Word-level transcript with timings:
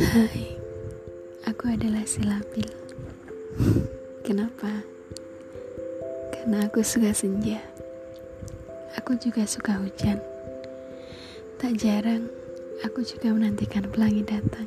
Hai, 0.00 0.56
aku 1.44 1.68
adalah 1.68 2.00
si 2.08 2.24
Labil. 2.24 2.64
Kenapa? 4.24 4.80
Karena 6.32 6.64
aku 6.64 6.80
suka 6.80 7.12
senja. 7.12 7.60
Aku 8.96 9.20
juga 9.20 9.44
suka 9.44 9.76
hujan. 9.76 10.16
Tak 11.60 11.76
jarang, 11.76 12.24
aku 12.80 13.04
juga 13.04 13.36
menantikan 13.36 13.84
pelangi 13.92 14.24
datang. 14.24 14.64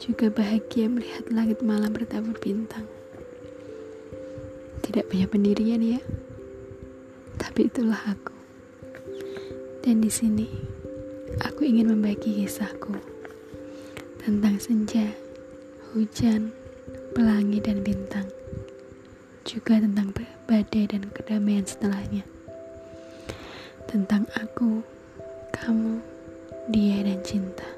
Juga 0.00 0.32
bahagia 0.32 0.88
melihat 0.88 1.28
langit 1.28 1.60
malam 1.60 1.92
bertabur 1.92 2.40
bintang. 2.40 2.88
Tidak 4.80 5.12
punya 5.12 5.28
pendirian 5.28 5.84
ya, 5.84 6.00
tapi 7.36 7.68
itulah 7.68 8.00
aku. 8.16 8.32
Dan 9.84 10.00
di 10.00 10.08
sini, 10.08 10.48
aku 11.44 11.68
ingin 11.68 11.92
membagi 11.92 12.32
kisahku 12.40 13.15
tentang 14.26 14.58
senja, 14.58 15.06
hujan, 15.94 16.50
pelangi, 17.14 17.62
dan 17.62 17.86
bintang, 17.86 18.26
juga 19.46 19.78
tentang 19.78 20.10
badai 20.50 20.90
dan 20.90 21.06
kedamaian 21.14 21.62
setelahnya, 21.62 22.26
tentang 23.86 24.26
aku, 24.34 24.82
kamu, 25.54 26.02
dia, 26.74 27.06
dan 27.06 27.22
cinta. 27.22 27.70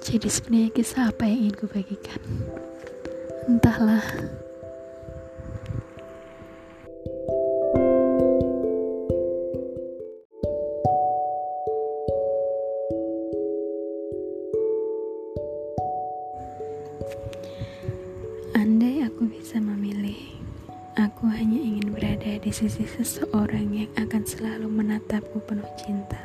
Jadi 0.00 0.32
sebenarnya 0.32 0.70
kisah 0.80 1.12
apa 1.12 1.28
yang 1.28 1.52
ingin 1.52 1.56
kubagikan? 1.68 2.20
Entahlah. 3.52 4.00
Sisi 22.52 22.84
seseorang 22.84 23.72
yang 23.72 23.90
akan 23.96 24.28
selalu 24.28 24.68
menatapku 24.68 25.40
penuh 25.48 25.64
cinta, 25.80 26.20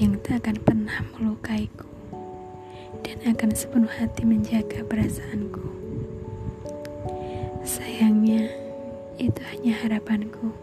yang 0.00 0.16
tak 0.24 0.40
akan 0.40 0.56
pernah 0.64 0.98
melukaiku, 1.12 1.84
dan 3.04 3.20
akan 3.28 3.52
sepenuh 3.52 3.92
hati 3.92 4.24
menjaga 4.24 4.80
perasaanku. 4.88 5.60
Sayangnya, 7.68 8.48
itu 9.20 9.40
hanya 9.52 9.76
harapanku, 9.84 10.56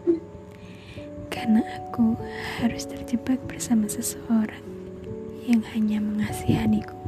karena 1.30 1.62
aku 1.78 2.18
harus 2.58 2.82
terjebak 2.90 3.38
bersama 3.46 3.86
seseorang 3.86 4.66
yang 5.46 5.62
hanya 5.70 6.02
mengasihaniku. 6.02 6.98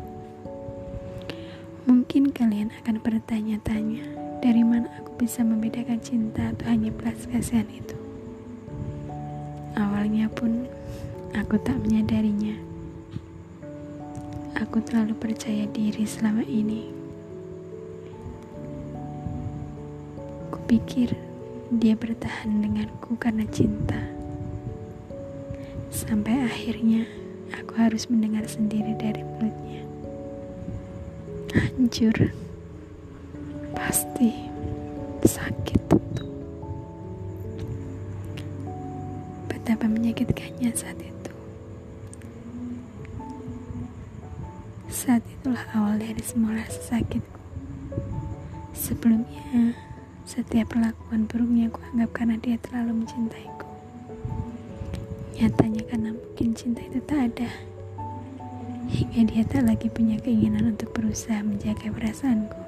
Mungkin 1.90 2.30
kalian 2.30 2.70
akan 2.78 3.02
bertanya-tanya, 3.02 4.17
dari 4.38 4.62
mana 4.62 4.86
aku 4.98 5.18
bisa 5.18 5.42
membedakan 5.42 5.98
cinta 5.98 6.54
atau 6.54 6.70
hanya 6.70 6.94
belas 6.94 7.26
kasihan 7.26 7.66
itu? 7.70 7.98
Awalnya 9.74 10.30
pun, 10.30 10.66
aku 11.34 11.58
tak 11.62 11.78
menyadarinya. 11.82 12.54
Aku 14.58 14.82
terlalu 14.82 15.14
percaya 15.18 15.66
diri 15.70 16.02
selama 16.06 16.42
ini. 16.46 16.90
Kupikir 20.54 21.14
dia 21.74 21.94
bertahan 21.98 22.62
denganku 22.62 23.18
karena 23.18 23.46
cinta. 23.50 23.98
Sampai 25.90 26.46
akhirnya, 26.46 27.06
aku 27.54 27.74
harus 27.74 28.06
mendengar 28.06 28.46
sendiri 28.46 28.94
dari 28.98 29.22
mulutnya 29.22 29.82
hancur 31.78 32.32
pasti 33.88 34.36
sakit 35.24 35.80
tentu 35.88 36.28
betapa 39.48 39.88
menyakitkannya 39.88 40.76
saat 40.76 41.00
itu. 41.00 41.32
Saat 44.92 45.24
itulah 45.24 45.64
awal 45.72 45.96
dari 46.04 46.20
semua 46.20 46.60
rasa 46.60 46.76
sakitku 46.84 47.40
sebelumnya 48.76 49.72
setiap 50.28 50.76
perlakuan 50.76 51.24
buruknya 51.24 51.72
aku 51.72 51.80
anggap 51.88 52.12
karena 52.12 52.36
dia 52.44 52.60
terlalu 52.60 52.92
mencintaiku. 52.92 53.68
Nyatanya 55.40 55.82
karena 55.88 56.10
mungkin 56.12 56.52
cinta 56.52 56.84
itu 56.84 57.00
tak 57.08 57.32
ada. 57.32 57.48
Hingga 58.92 59.32
dia 59.32 59.42
tak 59.48 59.64
lagi 59.64 59.88
punya 59.88 60.20
keinginan 60.20 60.76
untuk 60.76 60.92
berusaha 60.92 61.40
menjaga 61.40 61.88
perasaanku. 61.88 62.67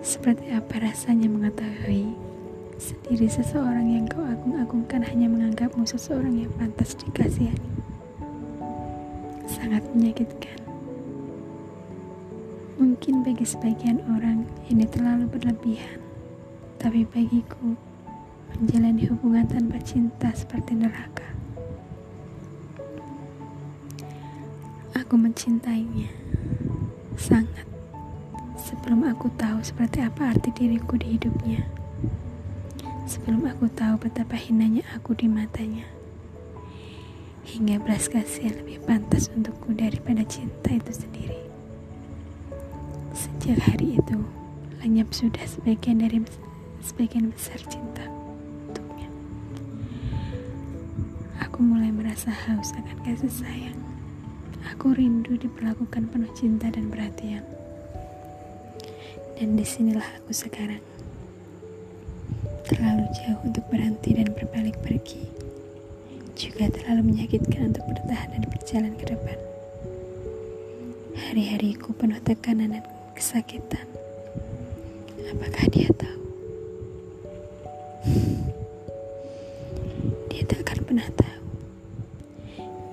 Seperti 0.00 0.48
apa 0.56 0.80
rasanya 0.80 1.28
mengetahui 1.28 2.16
sendiri 2.80 3.28
seseorang 3.28 3.84
yang 3.84 4.08
kau 4.08 4.24
agung-agungkan 4.24 5.04
hanya 5.04 5.28
menganggapmu 5.28 5.84
seseorang 5.84 6.40
yang 6.40 6.52
pantas 6.56 6.96
dikasihani. 6.96 7.68
Sangat 9.44 9.84
menyakitkan. 9.92 10.56
Mungkin 12.80 13.20
bagi 13.20 13.44
sebagian 13.44 14.00
orang 14.08 14.48
ini 14.72 14.88
terlalu 14.88 15.28
berlebihan, 15.28 16.00
tapi 16.80 17.04
bagiku 17.04 17.76
menjalani 18.56 19.04
hubungan 19.04 19.44
tanpa 19.52 19.76
cinta 19.84 20.32
seperti 20.32 20.80
neraka. 20.80 21.28
Aku 24.96 25.20
mencintainya 25.20 26.08
sangat 27.20 27.69
sebelum 28.70 29.02
aku 29.10 29.26
tahu 29.34 29.58
seperti 29.66 29.98
apa 29.98 30.30
arti 30.30 30.54
diriku 30.54 30.94
di 30.94 31.18
hidupnya. 31.18 31.66
Sebelum 33.02 33.42
aku 33.50 33.66
tahu 33.66 33.98
betapa 33.98 34.38
hinanya 34.38 34.86
aku 34.94 35.18
di 35.18 35.26
matanya. 35.26 35.82
Hingga 37.42 37.82
belas 37.82 38.06
kasihan 38.06 38.62
lebih 38.62 38.78
pantas 38.86 39.26
untukku 39.34 39.74
daripada 39.74 40.22
cinta 40.22 40.70
itu 40.70 40.94
sendiri. 40.94 41.42
Sejak 43.10 43.58
hari 43.58 43.98
itu, 43.98 44.22
lenyap 44.86 45.10
sudah 45.10 45.42
sebagian 45.50 46.06
dari 46.06 46.22
sebagian 46.78 47.34
besar 47.34 47.58
cinta 47.66 48.06
untuknya. 48.70 49.10
Aku 51.42 51.66
mulai 51.66 51.90
merasa 51.90 52.30
haus 52.30 52.70
akan 52.78 53.02
kasih 53.02 53.34
sayang. 53.34 53.80
Aku 54.70 54.94
rindu 54.94 55.34
diperlakukan 55.34 56.06
penuh 56.14 56.30
cinta 56.38 56.70
dan 56.70 56.86
perhatian. 56.86 57.42
Dan 59.40 59.56
di 59.56 59.64
sinilah 59.64 60.04
aku 60.20 60.36
sekarang. 60.36 60.84
Terlalu 62.68 63.08
jauh 63.08 63.40
untuk 63.40 63.64
berhenti 63.72 64.12
dan 64.12 64.28
berbalik 64.36 64.76
pergi. 64.84 65.24
Juga 66.36 66.68
terlalu 66.68 67.08
menyakitkan 67.16 67.72
untuk 67.72 67.88
bertahan 67.88 68.36
dan 68.36 68.44
berjalan 68.44 68.92
ke 69.00 69.16
depan. 69.16 69.38
Hari-hariku 71.16 71.96
penuh 71.96 72.20
tekanan 72.20 72.76
dan 72.76 72.84
kesakitan. 73.16 73.88
Apakah 75.32 75.64
dia 75.72 75.88
tahu? 75.96 76.22
Dia 80.28 80.42
tak 80.44 80.68
akan 80.68 80.78
pernah 80.84 81.08
tahu. 81.16 81.42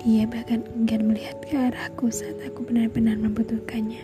Ia 0.08 0.24
bahkan 0.24 0.64
enggan 0.72 1.12
melihat 1.12 1.36
ke 1.44 1.60
arahku 1.60 2.08
saat 2.08 2.40
aku 2.40 2.64
benar-benar 2.64 3.20
membutuhkannya. 3.20 4.00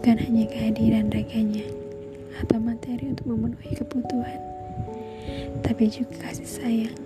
Bukan 0.00 0.16
hanya 0.16 0.48
kehadiran 0.48 1.12
raganya 1.12 1.60
atau 2.40 2.56
materi 2.56 3.12
untuk 3.12 3.36
memenuhi 3.36 3.84
kebutuhan, 3.84 4.40
tapi 5.60 5.92
juga 5.92 6.24
kasih 6.24 6.48
sayang. 6.48 6.96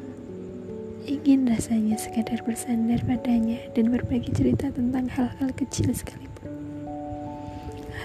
Ingin 1.02 1.42
rasanya 1.50 1.98
sekadar 1.98 2.38
bersandar 2.46 3.02
padanya 3.02 3.58
dan 3.74 3.90
berbagi 3.90 4.30
cerita 4.30 4.70
tentang 4.70 5.10
hal-hal 5.10 5.50
kecil 5.58 5.90
sekalipun. 5.90 6.54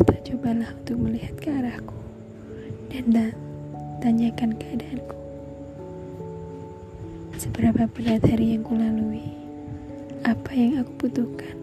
Atau 0.01 0.17
cobalah 0.25 0.73
untuk 0.81 1.05
melihat 1.05 1.37
ke 1.37 1.53
arahku 1.53 1.93
dan 2.89 3.29
tanyakan 4.01 4.57
keadaanku. 4.57 5.17
Seberapa 7.37 7.85
berat 7.93 8.25
hari 8.25 8.57
yang 8.57 8.65
kulalui, 8.65 9.37
apa 10.25 10.49
yang 10.57 10.81
aku 10.81 11.05
butuhkan. 11.05 11.58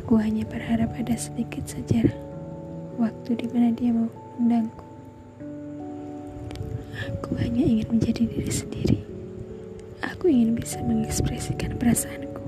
Aku 0.00 0.20
hanya 0.20 0.44
berharap 0.48 0.92
ada 0.96 1.16
sedikit 1.16 1.64
saja 1.64 2.04
waktu 3.00 3.30
di 3.36 3.46
mana 3.52 3.72
dia 3.72 3.92
mau 3.92 4.08
undangku. 4.36 4.84
Aku 6.96 7.36
hanya 7.40 7.64
ingin 7.64 7.88
menjadi 7.92 8.24
diri 8.24 8.52
sendiri. 8.52 8.98
Aku 10.00 10.32
ingin 10.32 10.56
bisa 10.56 10.80
mengekspresikan 10.84 11.76
perasaanku. 11.80 12.44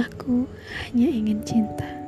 Aku 0.00 0.48
hanya 0.84 1.08
ingin 1.08 1.40
cinta. 1.44 1.99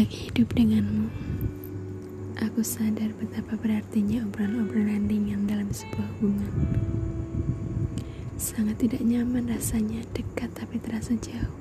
Sejak 0.00 0.32
hidup 0.32 0.48
denganmu, 0.56 1.12
aku 2.40 2.64
sadar 2.64 3.12
betapa 3.20 3.52
berartinya 3.60 4.24
obrolan-obrolan 4.24 5.04
ringan 5.04 5.44
dalam 5.44 5.68
sebuah 5.68 6.08
hubungan. 6.16 6.56
Sangat 8.40 8.80
tidak 8.80 9.04
nyaman 9.04 9.52
rasanya 9.52 10.00
dekat 10.16 10.56
tapi 10.56 10.80
terasa 10.80 11.20
jauh. 11.20 11.52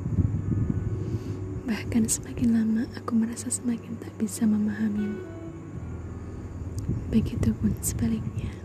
Bahkan 1.68 2.08
semakin 2.08 2.56
lama 2.56 2.88
aku 2.96 3.12
merasa 3.12 3.52
semakin 3.52 4.00
tak 4.00 4.16
bisa 4.16 4.48
memahamimu. 4.48 5.20
Begitupun 7.12 7.76
sebaliknya. 7.84 8.56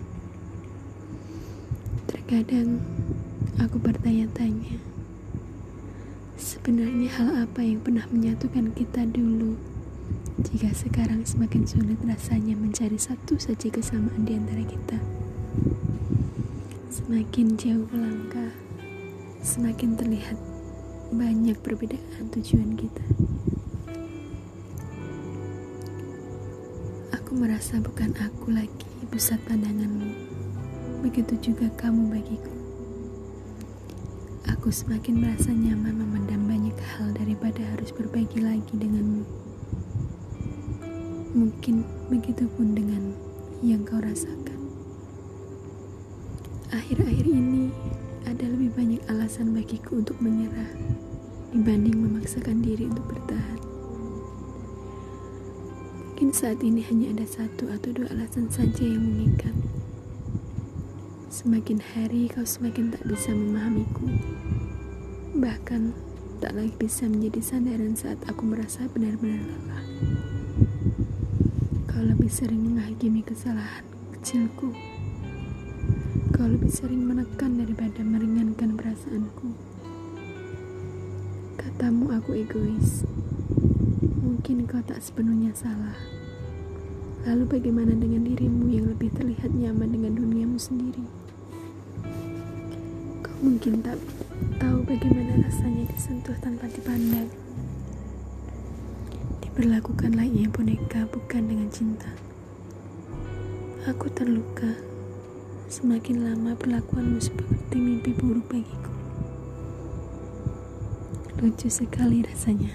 Terkadang 2.07 2.79
aku 3.59 3.83
bertanya-tanya, 3.83 4.79
Sebenarnya 6.35 7.15
hal 7.15 7.47
apa 7.47 7.63
yang 7.63 7.79
pernah 7.79 8.11
menyatukan 8.11 8.75
kita 8.75 9.07
dulu 9.07 9.55
jika 10.43 10.75
sekarang 10.75 11.23
semakin 11.23 11.63
sulit 11.63 11.95
rasanya 12.03 12.59
mencari 12.59 12.99
satu 12.99 13.39
saja 13.39 13.71
kesamaan 13.71 14.27
di 14.27 14.35
antara 14.35 14.67
kita. 14.67 14.99
Semakin 16.91 17.55
jauh 17.55 17.87
melangkah, 17.87 18.51
semakin 19.47 19.95
terlihat 19.95 20.35
banyak 21.15 21.55
perbedaan 21.63 22.27
tujuan 22.35 22.75
kita. 22.75 23.07
Aku 27.15 27.31
merasa 27.39 27.79
bukan 27.79 28.11
aku 28.19 28.51
lagi 28.51 28.91
pusat 29.07 29.39
pandanganmu. 29.47 30.11
Begitu 31.07 31.39
juga 31.39 31.71
kamu 31.79 32.11
bagiku. 32.11 32.64
Aku 34.65 34.73
semakin 34.73 35.21
merasa 35.21 35.53
nyaman 35.53 35.93
memandang 35.93 36.49
banyak 36.49 36.73
hal 36.97 37.13
daripada 37.13 37.61
harus 37.77 37.93
berbagi 37.93 38.41
lagi 38.41 38.73
denganmu. 38.73 39.21
Mungkin 41.37 41.85
begitu 42.09 42.49
pun 42.49 42.73
dengan 42.73 43.13
yang 43.61 43.85
kau 43.85 44.01
rasakan. 44.01 44.57
Akhir-akhir 46.73 47.29
ini 47.29 47.77
ada 48.25 48.49
lebih 48.49 48.73
banyak 48.73 49.05
alasan 49.13 49.53
bagiku 49.53 50.01
untuk 50.01 50.17
menyerah 50.25 50.73
dibanding 51.53 52.01
memaksakan 52.01 52.65
diri 52.65 52.89
untuk 52.89 53.05
bertahan. 53.05 53.61
Mungkin 56.09 56.33
saat 56.33 56.65
ini 56.65 56.81
hanya 56.89 57.13
ada 57.13 57.29
satu 57.29 57.69
atau 57.69 57.93
dua 57.93 58.09
alasan 58.17 58.49
saja 58.49 58.81
yang 58.81 59.13
mengikat. 59.13 59.53
Semakin 61.29 61.85
hari 61.85 62.33
kau 62.33 62.49
semakin 62.49 62.97
tak 62.97 63.05
bisa 63.05 63.29
memahamiku. 63.29 64.09
Bahkan 65.45 65.93
tak 66.41 66.57
lagi 66.57 66.73
bisa 66.73 67.05
menjadi 67.05 67.45
sandaran 67.45 67.93
saat 67.93 68.17
aku 68.25 68.49
merasa 68.49 68.89
benar-benar 68.89 69.45
lelah. 69.45 69.85
Kau 71.85 72.01
lebih 72.01 72.33
sering 72.33 72.65
menghakimi 72.65 73.21
kesalahan 73.21 73.85
kecilku. 74.17 74.73
Kau 76.33 76.49
lebih 76.49 76.73
sering 76.73 77.05
menekan 77.05 77.61
daripada 77.61 78.01
meringankan 78.01 78.73
perasaanku. 78.73 79.53
Katamu 81.61 82.09
aku 82.17 82.41
egois. 82.41 83.05
Mungkin 84.25 84.65
kau 84.65 84.81
tak 84.81 85.05
sepenuhnya 85.05 85.53
salah. 85.53 86.01
Lalu 87.29 87.61
bagaimana 87.61 87.93
dengan 87.93 88.25
dirimu 88.25 88.73
yang 88.73 88.89
lebih 88.89 89.13
terlihat 89.13 89.53
nyaman 89.53 89.93
dengan 89.93 90.17
duniamu 90.17 90.57
sendiri? 90.57 91.05
Mungkin 93.45 93.85
tak 93.85 94.01
tahu 94.59 94.79
bagaimana 94.87 95.45
rasanya 95.47 95.87
disentuh 95.91 96.35
tanpa 96.43 96.67
dipandang. 96.71 97.31
Diperlakukan 99.43 100.19
layaknya 100.19 100.51
boneka 100.51 101.07
bukan 101.11 101.43
dengan 101.47 101.69
cinta. 101.71 102.11
Aku 103.87 104.11
terluka. 104.11 104.75
Semakin 105.71 106.25
lama 106.25 106.57
perlakuanmu 106.57 107.19
seperti 107.19 107.77
mimpi 107.79 108.15
buruk 108.15 108.47
bagiku. 108.51 108.93
Lucu 111.43 111.69
sekali 111.69 112.25
rasanya. 112.25 112.73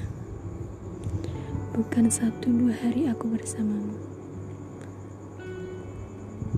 Bukan 1.73 2.11
satu 2.11 2.51
dua 2.51 2.75
hari 2.75 3.07
aku 3.07 3.31
bersamamu. 3.31 3.97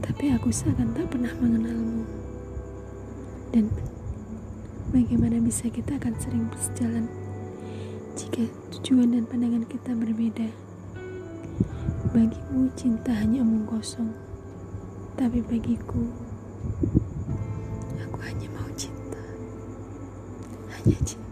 Tapi 0.02 0.34
aku 0.34 0.50
seakan 0.50 0.98
tak 0.98 1.08
pernah 1.14 1.34
mengenalmu. 1.38 2.04
Dan 3.54 3.70
Bagaimana 4.92 5.40
bisa 5.40 5.72
kita 5.72 5.96
akan 5.96 6.20
sering 6.20 6.52
berjalan 6.52 7.08
jika 8.20 8.44
tujuan 8.76 9.16
dan 9.16 9.24
pandangan 9.24 9.64
kita 9.64 9.96
berbeda? 9.96 10.52
Bagimu 12.12 12.68
cinta 12.76 13.16
hanya 13.16 13.40
omong 13.40 13.72
kosong, 13.72 14.12
tapi 15.16 15.40
bagiku 15.48 16.12
aku 18.04 18.18
hanya 18.20 18.52
mau 18.52 18.68
cinta, 18.76 19.24
hanya 20.76 20.98
cinta. 21.08 21.31